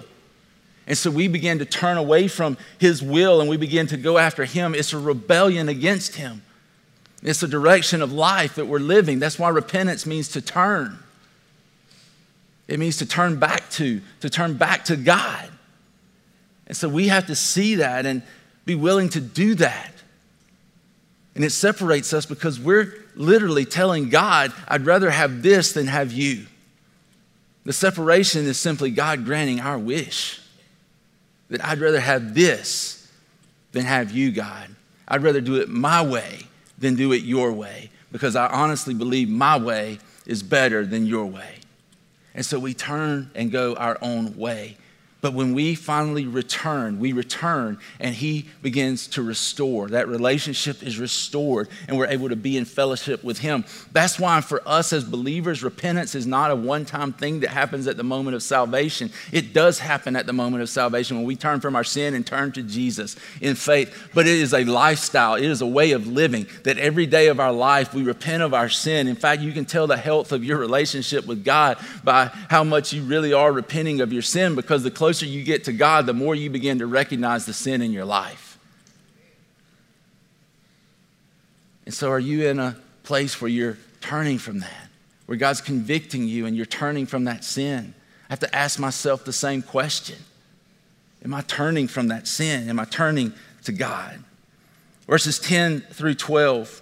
[0.86, 4.18] And so we begin to turn away from His will and we begin to go
[4.18, 4.74] after Him.
[4.74, 6.42] It's a rebellion against Him.
[7.22, 9.18] It's a direction of life that we're living.
[9.18, 10.98] That's why repentance means to turn.
[12.66, 15.48] It means to turn back to, to turn back to God.
[16.66, 18.22] And so we have to see that and
[18.64, 19.91] be willing to do that.
[21.34, 26.12] And it separates us because we're literally telling God, I'd rather have this than have
[26.12, 26.46] you.
[27.64, 30.40] The separation is simply God granting our wish
[31.48, 33.10] that I'd rather have this
[33.72, 34.68] than have you, God.
[35.06, 36.40] I'd rather do it my way
[36.78, 41.26] than do it your way because I honestly believe my way is better than your
[41.26, 41.56] way.
[42.34, 44.76] And so we turn and go our own way.
[45.22, 49.86] But when we finally return, we return and He begins to restore.
[49.86, 53.64] That relationship is restored and we're able to be in fellowship with Him.
[53.92, 57.86] That's why for us as believers, repentance is not a one time thing that happens
[57.86, 59.12] at the moment of salvation.
[59.30, 62.26] It does happen at the moment of salvation when we turn from our sin and
[62.26, 64.10] turn to Jesus in faith.
[64.12, 67.38] But it is a lifestyle, it is a way of living that every day of
[67.38, 69.06] our life we repent of our sin.
[69.06, 72.92] In fact, you can tell the health of your relationship with God by how much
[72.92, 76.06] you really are repenting of your sin because the closer closer you get to God,
[76.06, 78.56] the more you begin to recognize the sin in your life.
[81.84, 84.88] And so, are you in a place where you're turning from that,
[85.26, 87.92] where God's convicting you and you're turning from that sin?
[88.30, 90.16] I have to ask myself the same question
[91.22, 92.70] Am I turning from that sin?
[92.70, 94.18] Am I turning to God?
[95.06, 96.80] Verses 10 through 12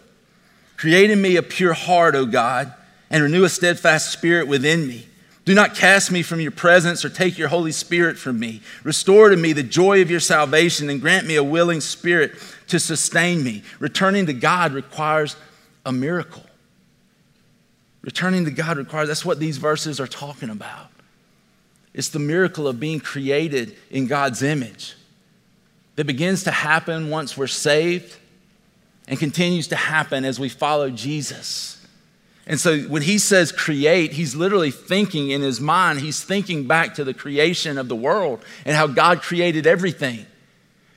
[0.77, 2.73] Create in me a pure heart, O God,
[3.11, 5.09] and renew a steadfast spirit within me.
[5.45, 8.61] Do not cast me from your presence or take your Holy Spirit from me.
[8.85, 12.33] Restore to me the joy of your salvation and grant me a willing spirit
[12.69, 13.63] to sustain me.
[13.79, 15.37] Returning to God requires
[15.87, 16.45] a miracle.
[18.03, 20.89] Returning to God requires, that's what these verses are talking about.
[21.93, 24.95] It's the miracle of being created in God's image
[25.97, 28.17] that begins to happen once we're saved
[29.09, 31.80] and continues to happen as we follow Jesus.
[32.51, 36.97] And so when he says create, he's literally thinking in his mind, he's thinking back
[36.97, 40.27] to the creation of the world and how God created everything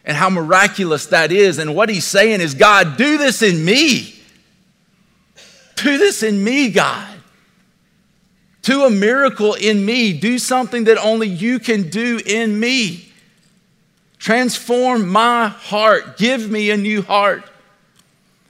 [0.03, 1.59] and how miraculous that is.
[1.59, 4.19] And what he's saying is, God, do this in me.
[5.75, 7.19] Do this in me, God.
[8.63, 10.11] Do a miracle in me.
[10.11, 13.11] Do something that only you can do in me.
[14.17, 16.17] Transform my heart.
[16.17, 17.43] Give me a new heart,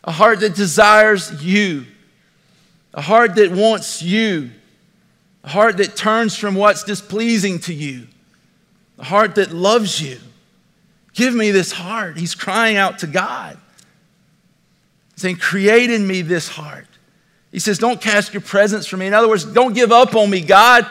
[0.06, 1.86] a heart that desires you,
[2.94, 4.52] a heart that wants you,
[5.44, 8.08] a heart that turns from what's displeasing to you,
[9.00, 10.20] a heart that loves you.
[11.14, 12.18] Give me this heart.
[12.18, 13.58] He's crying out to God,
[15.16, 16.88] saying, Create in me this heart.
[17.52, 19.08] He says, Don't cast your presence from me.
[19.08, 20.88] In other words, don't give up on me, God.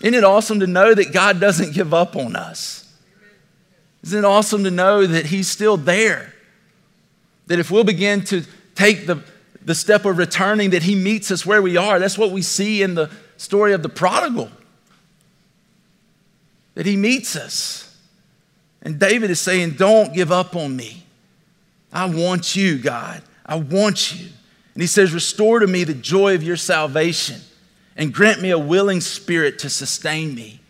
[0.00, 2.92] Isn't it awesome to know that God doesn't give up on us?
[4.02, 6.32] Isn't it awesome to know that He's still there?
[7.46, 9.22] That if we'll begin to take the,
[9.66, 11.98] the step of returning, that He meets us where we are.
[11.98, 14.48] That's what we see in the story of the prodigal.
[16.74, 17.94] That He meets us.
[18.80, 21.04] And David is saying, Don't give up on me.
[21.92, 23.22] I want you, God.
[23.44, 24.28] I want you.
[24.74, 27.40] And he says, Restore to me the joy of your salvation
[27.96, 30.60] and grant me a willing spirit to sustain me.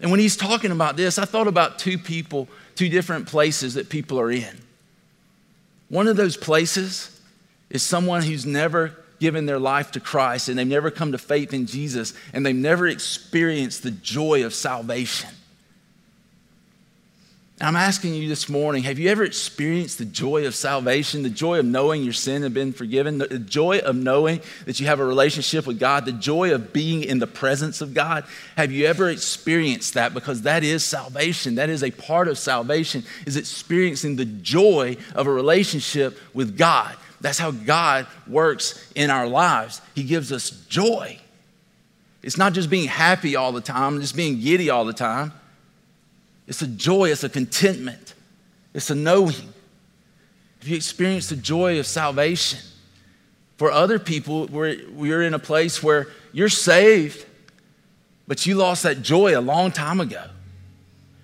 [0.00, 3.88] And when he's talking about this, I thought about two people, two different places that
[3.88, 4.58] people are in.
[5.88, 7.19] One of those places
[7.70, 11.52] is someone who's never given their life to Christ and they've never come to faith
[11.52, 15.30] in Jesus and they've never experienced the joy of salvation.
[17.62, 21.58] I'm asking you this morning have you ever experienced the joy of salvation, the joy
[21.58, 25.04] of knowing your sin had been forgiven, the joy of knowing that you have a
[25.04, 28.24] relationship with God, the joy of being in the presence of God?
[28.56, 30.14] Have you ever experienced that?
[30.14, 31.56] Because that is salvation.
[31.56, 36.96] That is a part of salvation, is experiencing the joy of a relationship with God.
[37.20, 39.82] That's how God works in our lives.
[39.94, 41.18] He gives us joy.
[42.22, 45.32] It's not just being happy all the time, just being giddy all the time.
[46.46, 48.14] It's a joy, it's a contentment,
[48.74, 49.54] it's a knowing.
[50.60, 52.58] If you experience the joy of salvation,
[53.60, 57.26] for other people, we're, we're in a place where you're saved,
[58.26, 60.24] but you lost that joy a long time ago.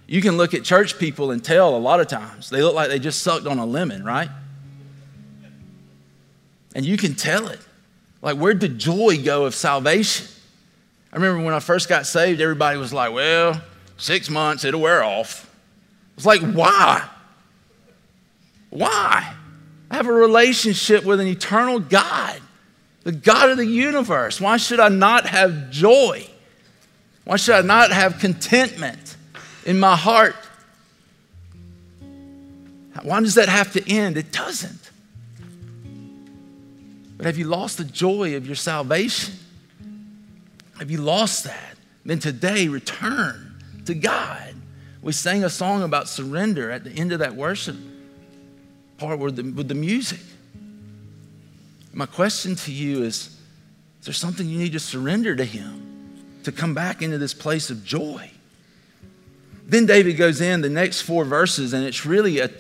[0.07, 2.91] You can look at church people and tell a lot of times they look like
[2.91, 4.29] they just sucked on a lemon, right?
[6.77, 7.59] And you can tell it.
[8.21, 10.27] Like, where'd the joy go of salvation?
[11.11, 13.63] I remember when I first got saved, everybody was like, well,
[13.97, 15.51] six months, it'll wear off.
[16.19, 17.03] It's like, why?
[18.69, 19.35] Why?
[19.91, 22.43] I have a relationship with an eternal God,
[23.05, 24.39] the God of the universe.
[24.39, 26.29] Why should I not have joy?
[27.25, 29.17] Why should I not have contentment
[29.65, 30.37] in my heart?
[33.03, 34.19] Why does that have to end?
[34.19, 34.86] It doesn't.
[37.17, 39.35] But have you lost the joy of your salvation?
[40.79, 41.77] Have you lost that?
[42.05, 44.55] Then today, return to God.
[45.03, 47.77] We sang a song about surrender at the end of that worship
[48.99, 50.21] part with the, with the music.
[51.93, 53.39] My question to you is
[54.01, 55.83] Is there something you need to surrender to Him
[56.45, 58.31] to come back into this place of joy?
[59.67, 62.51] Then David goes in the next four verses, and it's really a,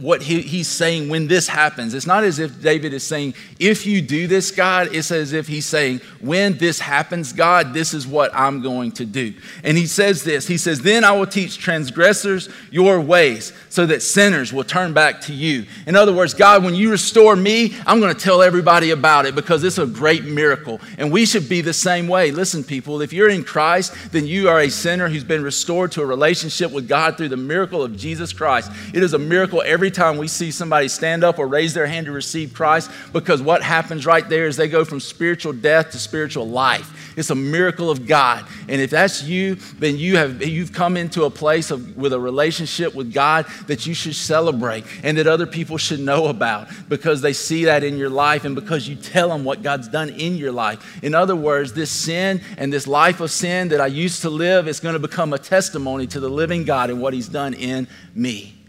[0.00, 1.94] what he, he's saying when this happens.
[1.94, 5.46] It's not as if David is saying, if you do this, God, it's as if
[5.46, 9.34] he's saying, when this happens, God, this is what I'm going to do.
[9.62, 14.02] And he says this He says, Then I will teach transgressors your ways so that
[14.02, 15.66] sinners will turn back to you.
[15.86, 19.34] In other words, God, when you restore me, I'm going to tell everybody about it
[19.34, 20.80] because it's a great miracle.
[20.98, 22.30] And we should be the same way.
[22.30, 26.02] Listen, people, if you're in Christ, then you are a sinner who's been restored to
[26.02, 28.70] a relationship with God through the miracle of Jesus Christ.
[28.92, 31.86] It is a miracle every every time we see somebody stand up or raise their
[31.86, 35.90] hand to receive Christ because what happens right there is they go from spiritual death
[35.90, 37.12] to spiritual life.
[37.18, 38.46] It's a miracle of God.
[38.66, 42.18] And if that's you, then you have you've come into a place of, with a
[42.18, 47.20] relationship with God that you should celebrate and that other people should know about because
[47.20, 50.38] they see that in your life and because you tell them what God's done in
[50.38, 51.04] your life.
[51.04, 54.66] In other words, this sin and this life of sin that I used to live
[54.66, 57.86] is going to become a testimony to the living God and what he's done in
[58.14, 58.63] me.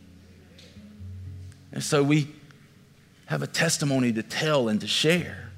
[1.75, 2.29] And so we
[3.27, 5.51] have a testimony to tell and to share.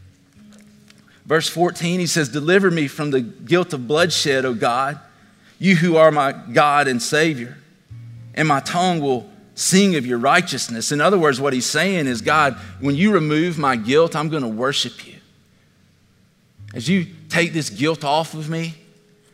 [1.25, 4.99] Verse 14, he says, Deliver me from the guilt of bloodshed, O God,
[5.59, 7.57] you who are my God and Savior,
[8.33, 10.91] and my tongue will sing of your righteousness.
[10.91, 14.43] In other words, what he's saying is, God, when you remove my guilt, I'm going
[14.43, 15.15] to worship you.
[16.73, 18.75] As you take this guilt off of me,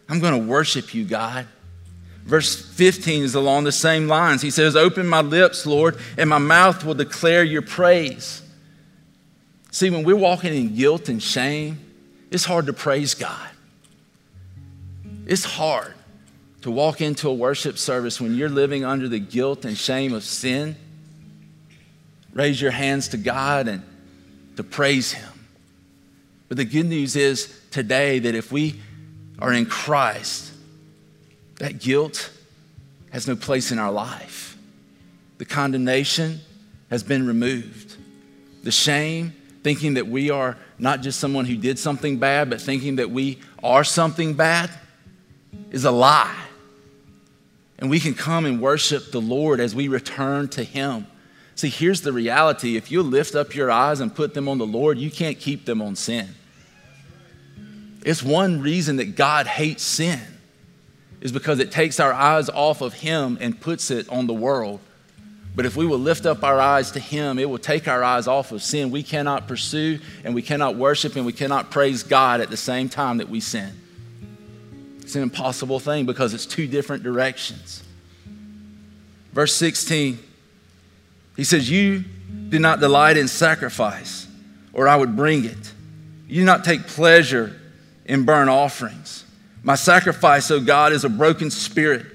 [0.09, 1.47] I'm going to worship you, God.
[2.26, 4.41] Verse 15 is along the same lines.
[4.41, 8.41] He says, Open my lips, Lord, and my mouth will declare your praise.
[9.71, 11.80] See, when we're walking in guilt and shame,
[12.32, 13.49] it's hard to praise God.
[15.26, 15.93] It's hard
[16.61, 20.24] to walk into a worship service when you're living under the guilt and shame of
[20.24, 20.78] sin.
[22.34, 23.84] Raise your hands to God and
[24.55, 25.30] to praise Him.
[26.47, 28.80] But the good news is today that if we
[29.39, 30.52] are in Christ,
[31.57, 32.31] that guilt
[33.11, 34.57] has no place in our life.
[35.37, 36.39] The condemnation
[36.89, 37.95] has been removed.
[38.63, 39.33] The shame,
[39.63, 43.39] thinking that we are not just someone who did something bad, but thinking that we
[43.61, 44.69] are something bad,
[45.71, 46.35] is a lie.
[47.79, 51.07] And we can come and worship the Lord as we return to Him.
[51.55, 54.65] See, here's the reality if you lift up your eyes and put them on the
[54.65, 56.29] Lord, you can't keep them on sin.
[58.05, 60.19] It's one reason that God hates sin,
[61.24, 64.82] is because it takes our eyes off of Him and puts it on the world.
[65.55, 68.28] But if we will lift up our eyes to Him, it will take our eyes
[68.28, 68.91] off of sin.
[68.91, 72.89] We cannot pursue and we cannot worship and we cannot praise God at the same
[72.89, 73.71] time that we sin.
[74.99, 77.84] It's an impossible thing because it's two different directions.
[79.32, 80.19] Verse 16,
[81.38, 82.03] he says, You
[82.49, 84.28] do not delight in sacrifice,
[84.74, 85.71] or I would bring it.
[86.28, 87.57] You do not take pleasure
[88.05, 89.22] in burnt offerings.
[89.64, 92.05] My sacrifice, O God, is a broken spirit,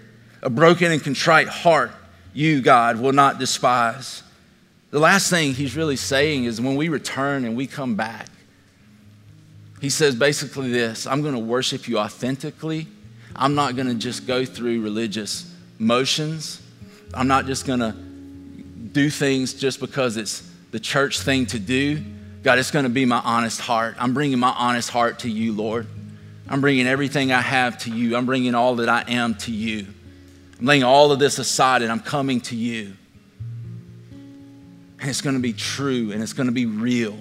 [0.42, 1.90] a broken and contrite heart,
[2.34, 4.22] you, God, will not despise.
[4.90, 8.28] The last thing he's really saying is when we return and we come back,
[9.80, 12.86] he says basically this I'm going to worship you authentically.
[13.34, 16.60] I'm not going to just go through religious motions.
[17.14, 22.02] I'm not just going to do things just because it's the church thing to do.
[22.42, 23.94] God, it's going to be my honest heart.
[23.98, 25.86] I'm bringing my honest heart to you, Lord.
[26.48, 28.16] I'm bringing everything I have to you.
[28.16, 29.86] I'm bringing all that I am to you.
[30.58, 32.94] I'm laying all of this aside and I'm coming to you.
[35.00, 37.16] And it's going to be true and it's going to be real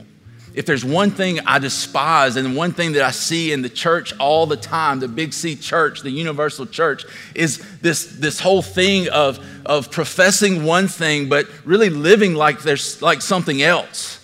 [0.58, 4.18] if there's one thing I despise and one thing that I see in the church
[4.18, 7.06] all the time, the Big C church, the universal church,
[7.36, 13.04] is this, this whole thing of, of professing one thing but really living like there's
[13.04, 14.20] like something else.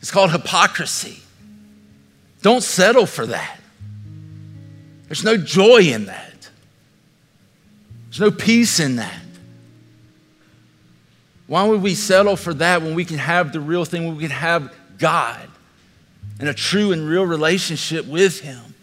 [0.00, 1.22] It's called hypocrisy.
[2.42, 3.59] Don't settle for that.
[5.10, 6.48] There's no joy in that.
[8.06, 9.20] There's no peace in that.
[11.46, 14.22] Why would we settle for that when we can have the real thing, when we
[14.22, 15.50] can have God?
[16.40, 18.74] and a true and real relationship with Him.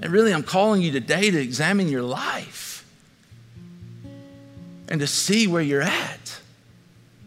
[0.00, 2.86] And really, I'm calling you today to examine your life
[4.88, 6.40] and to see where you're at.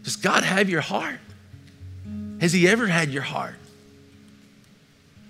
[0.04, 1.18] Does God have your heart?
[2.40, 3.56] Has He ever had your heart?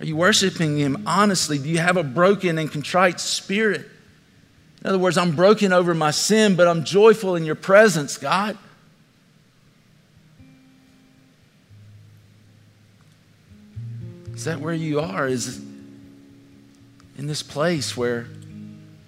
[0.01, 1.59] Are you worshiping Him honestly?
[1.59, 3.89] Do you have a broken and contrite spirit?
[4.81, 8.57] In other words, I'm broken over my sin, but I'm joyful in your presence, God.
[14.35, 15.27] Is that where you are?
[15.27, 15.61] Is
[17.17, 18.29] in this place where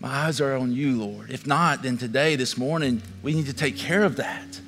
[0.01, 1.31] my eyes are on you, Lord?
[1.31, 4.61] If not, then today, this morning, we need to take care of that.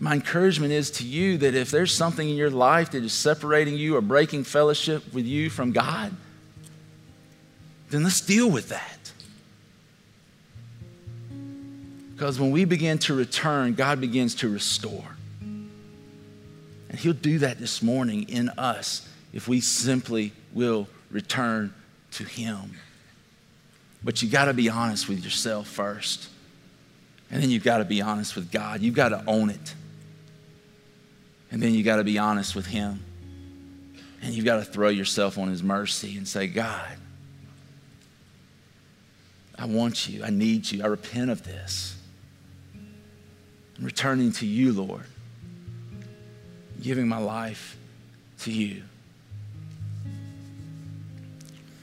[0.00, 3.76] My encouragement is to you that if there's something in your life that is separating
[3.76, 6.12] you or breaking fellowship with you from God,
[7.90, 9.12] then let's deal with that.
[12.12, 15.16] Because when we begin to return, God begins to restore.
[15.40, 21.72] And He'll do that this morning in us if we simply will return
[22.12, 22.78] to Him.
[24.02, 26.28] But you got to be honest with yourself first.
[27.30, 28.80] And then you've got to be honest with God.
[28.80, 29.74] You've got to own it.
[31.54, 32.98] And then you've got to be honest with Him.
[34.20, 36.96] And you've got to throw yourself on His mercy and say, God,
[39.56, 40.24] I want you.
[40.24, 40.82] I need you.
[40.82, 41.96] I repent of this.
[43.78, 45.04] I'm returning to you, Lord,
[46.82, 47.76] giving my life
[48.40, 48.82] to you.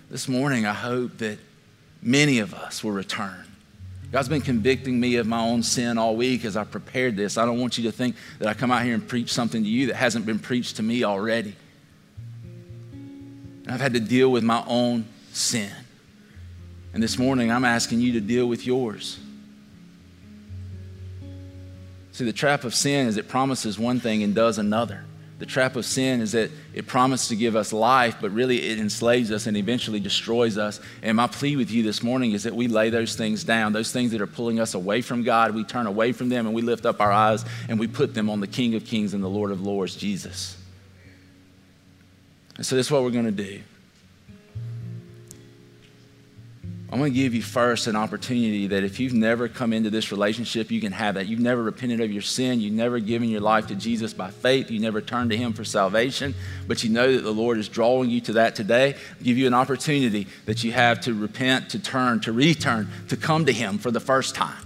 [0.10, 1.40] This morning, I hope that
[2.02, 3.48] many of us will return.
[4.12, 7.38] God's been convicting me of my own sin all week as I prepared this.
[7.38, 9.70] I don't want you to think that I come out here and preach something to
[9.70, 11.56] you that hasn't been preached to me already.
[13.64, 15.72] And I've had to deal with my own sin.
[16.94, 19.18] And this morning, I'm asking you to deal with yours.
[22.12, 25.06] See, the trap of sin is it promises one thing and does another.
[25.42, 28.78] The trap of sin is that it promises to give us life, but really it
[28.78, 30.80] enslaves us and eventually destroys us.
[31.02, 33.92] And my plea with you this morning is that we lay those things down, those
[33.92, 35.56] things that are pulling us away from God.
[35.56, 38.30] We turn away from them and we lift up our eyes and we put them
[38.30, 40.58] on the King of Kings and the Lord of Lords, Jesus.
[42.58, 43.62] And so this is what we're going to do.
[46.92, 50.12] I'm going to give you first an opportunity that if you've never come into this
[50.12, 51.26] relationship, you can have that.
[51.26, 52.60] You've never repented of your sin.
[52.60, 54.70] You've never given your life to Jesus by faith.
[54.70, 56.36] You never turned to Him for salvation.
[56.68, 58.96] But you know that the Lord is drawing you to that today.
[58.96, 63.16] I'll give you an opportunity that you have to repent, to turn, to return, to
[63.16, 64.62] come to Him for the first time.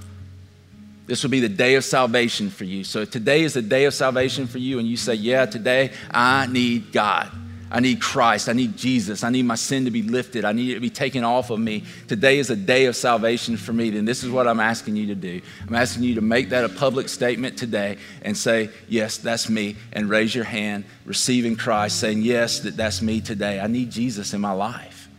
[1.05, 2.83] This will be the day of salvation for you.
[2.83, 6.47] So today is the day of salvation for you, and you say, Yeah, today I
[6.47, 7.31] need God.
[7.75, 8.47] I need Christ.
[8.47, 9.21] I need Jesus.
[9.25, 10.45] I need my sin to be lifted.
[10.45, 11.83] I need it to be taken off of me.
[12.07, 13.89] Today is a day of salvation for me.
[13.89, 15.41] Then this is what I'm asking you to do.
[15.67, 19.75] I'm asking you to make that a public statement today and say, Yes, that's me.
[19.91, 23.59] And raise your hand, receiving Christ, saying, Yes, that that's me today.
[23.59, 25.09] I need Jesus in my life.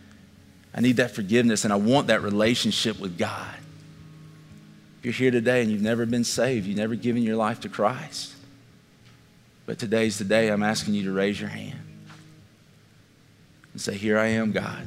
[0.74, 3.54] I need that forgiveness, and I want that relationship with God
[4.98, 7.68] If you're here today and you've never been saved, you've never given your life to
[7.68, 8.32] Christ.
[9.66, 11.85] But today's the day I'm asking you to raise your hand
[13.76, 14.86] and say, Here I am, God.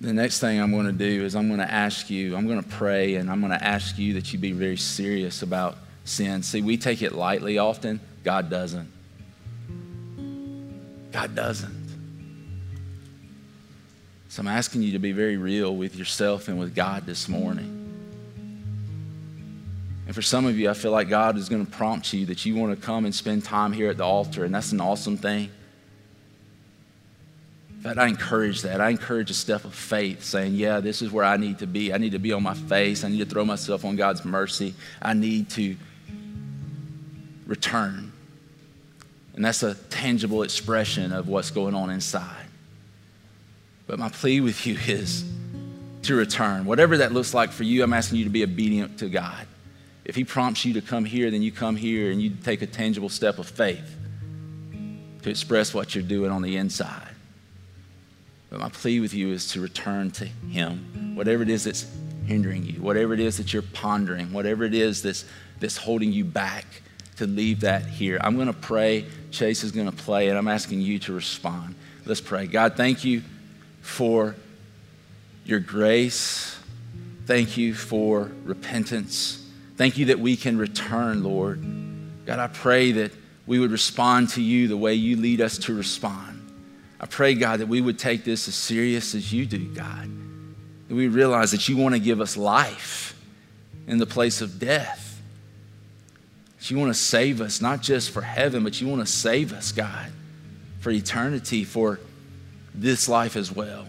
[0.00, 2.62] The next thing I'm going to do is I'm going to ask you, I'm going
[2.62, 6.44] to pray, and I'm going to ask you that you be very serious about sin.
[6.44, 8.88] See, we take it lightly often, God doesn't.
[11.10, 11.88] God doesn't.
[14.28, 17.75] So I'm asking you to be very real with yourself and with God this morning.
[20.06, 22.46] And for some of you, I feel like God is going to prompt you that
[22.46, 25.16] you want to come and spend time here at the altar, and that's an awesome
[25.16, 25.50] thing.
[27.76, 28.80] In fact, I encourage that.
[28.80, 31.92] I encourage a step of faith saying, Yeah, this is where I need to be.
[31.92, 33.04] I need to be on my face.
[33.04, 34.74] I need to throw myself on God's mercy.
[35.02, 35.76] I need to
[37.46, 38.12] return.
[39.34, 42.46] And that's a tangible expression of what's going on inside.
[43.86, 45.24] But my plea with you is
[46.02, 46.64] to return.
[46.64, 49.46] Whatever that looks like for you, I'm asking you to be obedient to God.
[50.06, 52.66] If He prompts you to come here, then you come here and you take a
[52.66, 53.96] tangible step of faith
[55.22, 57.08] to express what you're doing on the inside.
[58.48, 61.16] But my plea with you is to return to Him.
[61.16, 61.86] Whatever it is that's
[62.26, 65.24] hindering you, whatever it is that you're pondering, whatever it is that's,
[65.58, 66.64] that's holding you back,
[67.16, 68.18] to leave that here.
[68.20, 69.06] I'm going to pray.
[69.30, 71.74] Chase is going to play, and I'm asking you to respond.
[72.04, 72.46] Let's pray.
[72.46, 73.22] God, thank you
[73.80, 74.36] for
[75.44, 76.58] your grace.
[77.24, 79.45] Thank you for repentance.
[79.76, 81.62] Thank you that we can return, Lord.
[82.24, 83.12] God, I pray that
[83.46, 86.42] we would respond to you the way you lead us to respond.
[86.98, 90.10] I pray, God, that we would take this as serious as you do, God.
[90.88, 93.14] That we realize that you want to give us life
[93.86, 95.20] in the place of death.
[96.58, 99.52] That you want to save us, not just for heaven, but you want to save
[99.52, 100.10] us, God,
[100.80, 102.00] for eternity, for
[102.74, 103.86] this life as well.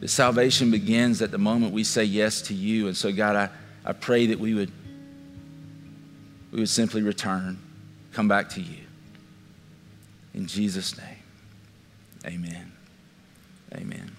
[0.00, 2.88] The salvation begins at the moment we say yes to you.
[2.88, 3.48] And so, God, I,
[3.84, 4.70] I pray that we would,
[6.52, 7.58] we would simply return,
[8.12, 8.78] come back to you.
[10.34, 11.18] In Jesus' name,
[12.24, 12.72] amen.
[13.74, 14.16] Amen.